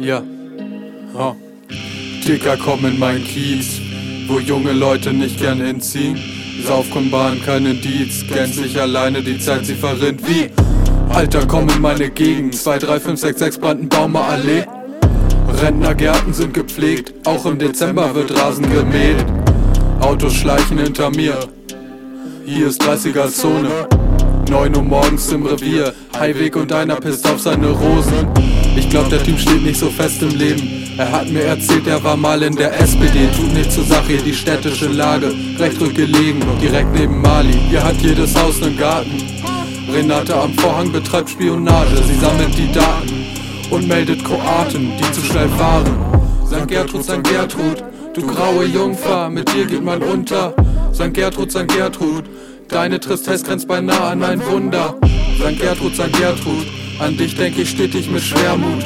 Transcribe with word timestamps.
Ja. 0.00 0.22
Oh. 1.14 1.34
Dicker, 2.26 2.56
komm 2.56 2.86
in 2.86 2.98
mein 2.98 3.22
Kiez, 3.22 3.80
wo 4.28 4.38
junge 4.38 4.72
Leute 4.72 5.12
nicht 5.12 5.38
gern 5.38 5.60
hinziehen. 5.60 6.18
Saufkumban, 6.66 7.42
kein 7.44 7.66
Indiz, 7.66 8.24
gänzlich 8.26 8.80
alleine, 8.80 9.22
die 9.22 9.38
Zeit 9.38 9.66
sie 9.66 9.74
verrinnt 9.74 10.26
wie. 10.26 10.48
Alter, 11.10 11.46
komm 11.46 11.68
in 11.68 11.82
meine 11.82 12.08
Gegend, 12.08 12.54
2, 12.54 12.78
3, 12.78 13.00
5, 13.00 13.20
6, 13.20 13.38
6 13.38 13.58
Brandenbaumer 13.58 14.24
Allee. 14.24 14.64
Rentnergärten 15.60 16.32
sind 16.32 16.54
gepflegt, 16.54 17.12
auch 17.26 17.44
im 17.44 17.58
Dezember 17.58 18.14
wird 18.14 18.34
Rasen 18.40 18.70
gemäht. 18.72 19.22
Autos 20.00 20.32
schleichen 20.32 20.78
hinter 20.78 21.10
mir, 21.10 21.36
hier 22.46 22.68
ist 22.68 22.82
30er 22.82 23.28
Zone. 23.28 23.86
9 24.48 24.76
Uhr 24.76 24.82
morgens 24.82 25.30
im 25.30 25.44
Revier, 25.44 25.92
Highweg 26.18 26.56
und 26.56 26.72
einer 26.72 26.96
pisst 26.96 27.28
auf 27.28 27.40
seine 27.40 27.68
Rosen. 27.68 28.28
Ich 28.76 28.88
glaub, 28.88 29.08
der 29.08 29.22
Typ 29.22 29.38
steht 29.38 29.62
nicht 29.62 29.78
so 29.78 29.90
fest 29.90 30.22
im 30.22 30.30
Leben. 30.30 30.94
Er 30.96 31.10
hat 31.10 31.30
mir 31.30 31.44
erzählt, 31.44 31.86
er 31.86 32.02
war 32.04 32.16
mal 32.16 32.42
in 32.42 32.54
der 32.54 32.78
SPD. 32.80 33.28
Tut 33.36 33.52
nicht 33.52 33.72
zur 33.72 33.84
Sache, 33.84 34.18
die 34.18 34.34
städtische 34.34 34.88
Lage. 34.88 35.32
Recht 35.58 35.80
rückgelegen, 35.80 36.42
direkt 36.60 36.92
neben 36.94 37.20
Mali. 37.20 37.58
Hier 37.68 37.82
hat 37.82 37.96
jedes 38.00 38.34
Haus 38.36 38.60
nen 38.60 38.76
Garten. 38.76 39.22
Renate 39.92 40.34
am 40.34 40.52
Vorhang 40.54 40.92
betreibt 40.92 41.30
Spionage. 41.30 41.96
Sie 42.04 42.18
sammelt 42.20 42.56
die 42.56 42.70
Daten 42.72 43.26
und 43.70 43.88
meldet 43.88 44.24
Kroaten, 44.24 44.92
die 44.98 45.12
zu 45.12 45.22
schnell 45.22 45.48
fahren. 45.50 45.86
St. 46.46 46.68
Gertrud, 46.68 47.04
St. 47.04 47.22
Gertrud, 47.24 47.84
du 48.14 48.26
graue 48.26 48.64
Jungfer, 48.64 49.30
mit 49.30 49.52
dir 49.54 49.66
geht 49.66 49.84
man 49.84 50.02
unter. 50.02 50.54
St. 50.92 51.14
Gertrud, 51.14 51.50
St. 51.50 51.68
Gertrud, 51.68 52.24
deine 52.68 52.98
Tristesse 52.98 53.44
grenzt 53.44 53.68
beinahe 53.68 54.00
an 54.00 54.22
ein 54.22 54.44
Wunder. 54.46 54.96
St. 55.38 55.60
Gertrud, 55.60 55.94
St. 55.94 56.12
Gertrud, 56.12 56.66
an 57.00 57.16
dich 57.16 57.34
denk 57.34 57.58
ich 57.58 57.70
stetig 57.70 58.10
mit 58.10 58.22
Schwermut. 58.22 58.82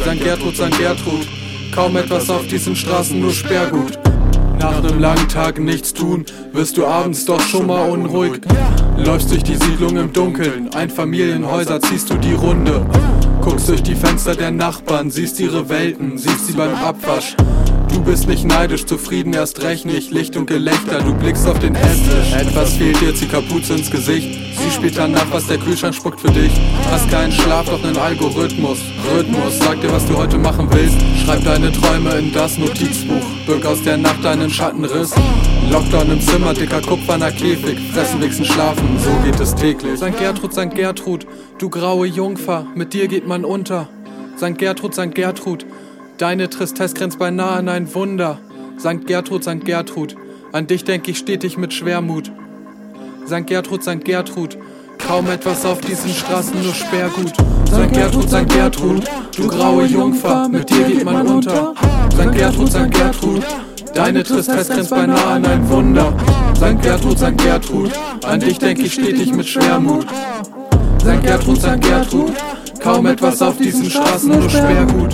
St. 0.00 0.22
Gertrud, 0.22 0.56
St. 0.56 0.76
Gertrud, 0.76 1.26
kaum 1.72 1.96
etwas 1.96 2.28
auf 2.28 2.46
diesen 2.48 2.74
Straßen, 2.74 3.20
nur 3.20 3.32
Sperrgut. 3.32 3.98
Nach 4.58 4.82
nem 4.82 4.98
langen 4.98 5.28
Tag 5.28 5.60
nichts 5.60 5.94
tun, 5.94 6.24
wirst 6.52 6.76
du 6.76 6.86
abends 6.86 7.24
doch 7.24 7.40
schon 7.40 7.66
mal 7.66 7.88
unruhig. 7.88 8.40
Läufst 8.96 9.30
durch 9.30 9.44
die 9.44 9.56
Siedlung 9.56 9.96
im 9.96 10.12
Dunkeln, 10.12 10.74
Einfamilienhäuser 10.74 11.80
ziehst 11.80 12.10
du 12.10 12.14
die 12.16 12.34
Runde. 12.34 12.84
Guckst 13.40 13.68
durch 13.68 13.82
die 13.82 13.94
Fenster 13.94 14.34
der 14.34 14.50
Nachbarn, 14.50 15.10
siehst 15.10 15.38
ihre 15.38 15.68
Welten, 15.68 16.18
siehst 16.18 16.46
sie 16.48 16.54
beim 16.54 16.74
Abwasch. 16.74 17.36
Du 17.88 18.02
bist 18.02 18.28
nicht 18.28 18.44
neidisch, 18.44 18.86
zufrieden 18.86 19.32
erst 19.32 19.62
recht 19.62 19.84
nicht. 19.84 20.10
Licht 20.10 20.36
und 20.36 20.46
Gelächter, 20.46 21.00
du 21.00 21.14
blickst 21.14 21.46
auf 21.46 21.58
den 21.58 21.74
Esstisch. 21.74 22.32
Etwas 22.32 22.74
fehlt 22.74 23.00
dir, 23.00 23.14
zieh 23.14 23.26
Kapuze 23.26 23.74
ins 23.74 23.90
Gesicht. 23.90 24.28
Sie 24.56 24.70
spielt 24.70 24.96
danach, 24.96 25.26
was 25.30 25.46
der 25.46 25.58
Kühlschrank 25.58 25.94
spuckt 25.94 26.20
für 26.20 26.30
dich. 26.30 26.52
Hast 26.90 27.10
keinen 27.10 27.32
Schlaf, 27.32 27.66
doch 27.66 27.82
nen 27.82 27.96
Algorithmus. 27.96 28.78
Rhythmus, 29.12 29.58
sag 29.58 29.80
dir, 29.80 29.92
was 29.92 30.06
du 30.06 30.16
heute 30.16 30.38
machen 30.38 30.68
willst. 30.70 30.96
Schreib 31.24 31.44
deine 31.44 31.72
Träume 31.72 32.10
in 32.18 32.32
das 32.32 32.58
Notizbuch. 32.58 33.24
Birg 33.46 33.64
aus 33.66 33.82
der 33.82 33.96
Nacht 33.96 34.24
deinen 34.24 34.50
Schattenriss. 34.50 35.14
Lockdown 35.70 36.10
im 36.10 36.20
Zimmer, 36.20 36.52
dicker 36.52 36.80
kupferner 36.80 37.30
Käfig. 37.30 37.78
Fressen, 37.92 38.20
wichsen, 38.20 38.44
schlafen, 38.44 38.98
so 39.02 39.10
geht 39.24 39.40
es 39.40 39.54
täglich. 39.54 39.98
St. 39.98 40.16
Gertrud, 40.18 40.52
St. 40.52 40.74
Gertrud, 40.74 41.26
du 41.58 41.70
graue 41.70 42.06
Jungfer, 42.06 42.66
mit 42.74 42.92
dir 42.92 43.08
geht 43.08 43.26
man 43.26 43.44
unter. 43.44 43.88
St. 44.36 44.58
Gertrud, 44.58 44.94
St. 44.94 45.14
Gertrud, 45.14 45.64
Deine 46.18 46.48
Tristesse 46.48 46.94
grenzt 46.94 47.18
beinahe 47.18 47.58
an 47.58 47.68
ein 47.68 47.92
Wunder. 47.92 48.38
St. 48.78 49.04
Gertrud, 49.04 49.42
St. 49.42 49.64
Gertrud, 49.64 50.14
an 50.52 50.68
dich 50.68 50.84
denk 50.84 51.08
ich 51.08 51.18
stetig 51.18 51.58
mit 51.58 51.72
Schwermut. 51.72 52.30
St. 53.26 53.46
Gertrud, 53.48 53.82
St. 53.82 54.04
Gertrud, 54.04 54.56
kaum 55.04 55.28
etwas 55.28 55.64
auf 55.64 55.80
diesen 55.80 56.10
Straßen, 56.10 56.62
nur 56.62 56.72
Sperrgut. 56.72 57.32
St. 57.66 57.92
Gertrud, 57.92 58.28
St. 58.28 58.48
Gertrud, 58.48 59.04
du 59.36 59.48
graue 59.48 59.86
Jungfer, 59.86 60.48
mit 60.48 60.70
dir 60.70 60.84
geht 60.84 61.04
man 61.04 61.26
unter. 61.26 61.74
St. 62.12 62.32
Gertrud, 62.32 62.70
St. 62.70 62.90
Gertrud, 62.92 63.42
deine 63.92 64.22
Tristesse 64.22 64.72
grenzt 64.72 64.90
beinahe 64.90 65.26
an 65.26 65.44
ein 65.44 65.68
Wunder. 65.68 66.16
St. 66.56 66.80
Gertrud, 66.80 67.18
St. 67.18 67.36
Gertrud, 67.38 67.90
an 68.24 68.38
dich 68.38 68.58
denk 68.60 68.78
ich 68.78 68.92
stetig 68.92 69.32
mit 69.32 69.46
Schwermut. 69.46 70.06
St. 71.00 71.22
Gertrud, 71.22 71.60
St. 71.60 71.80
Gertrud, 71.80 72.32
kaum 72.80 73.06
etwas 73.06 73.42
auf 73.42 73.56
diesen 73.56 73.90
Straßen, 73.90 74.30
nur 74.30 74.48
Sperrgut. 74.48 75.12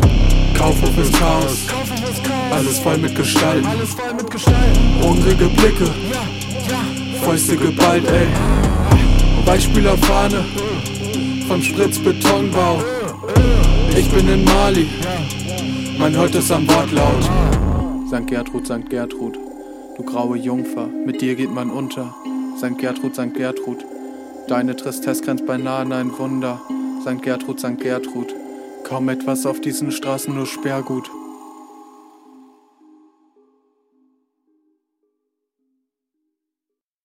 Kaufhof 0.61 0.99
ist 0.99 1.15
Chaos, 1.15 1.67
alles 2.53 2.79
voll 2.81 2.99
mit 2.99 3.17
Gestalten, 3.17 3.67
hungrige 5.03 5.47
Blicke, 5.47 5.91
Fäuste 7.25 7.57
geballt, 7.57 8.07
ey. 8.07 8.27
Beispielerfahne 9.47 10.45
vom 11.49 11.63
Spritzbetonbau. 11.63 12.83
Ich 13.97 14.11
bin 14.11 14.29
in 14.29 14.45
Mali, 14.45 14.87
mein 15.99 16.19
Heute 16.19 16.39
ist 16.39 16.53
am 16.53 16.69
Wortlaut. 16.69 17.25
St. 18.09 18.27
Gertrud, 18.27 18.67
St. 18.67 18.91
Gertrud, 18.91 19.39
du 19.97 20.03
graue 20.03 20.37
Jungfer, 20.37 20.89
mit 21.07 21.23
dir 21.23 21.37
geht 21.37 21.55
man 21.55 21.71
unter. 21.71 22.15
St. 22.59 22.77
Gertrud, 22.77 23.15
St. 23.15 23.33
Gertrud, 23.33 23.79
deine 24.47 24.77
Tristesse 24.77 25.23
grenzt 25.23 25.47
beinahe 25.47 25.79
an 25.79 25.93
ein 25.95 26.19
Wunder. 26.19 26.61
St. 27.01 27.23
Gertrud, 27.23 27.59
St. 27.59 27.81
Gertrud, 27.81 28.35
Kaum 28.91 29.09
etwas 29.09 29.47
auf 29.47 29.61
diesen 29.61 29.93
Straßen, 29.93 30.35
nur 30.35 30.47
Sperrgut. 30.47 31.09